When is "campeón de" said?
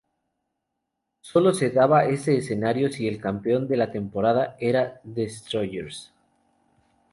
3.21-3.77